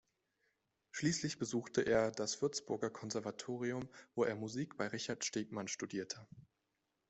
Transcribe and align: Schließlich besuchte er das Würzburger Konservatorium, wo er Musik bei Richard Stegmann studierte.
Schließlich 0.93 1.37
besuchte 1.37 1.81
er 1.81 2.09
das 2.11 2.41
Würzburger 2.41 2.89
Konservatorium, 2.89 3.87
wo 4.15 4.23
er 4.23 4.33
Musik 4.35 4.75
bei 4.75 4.87
Richard 4.87 5.23
Stegmann 5.23 5.67
studierte. 5.67 6.27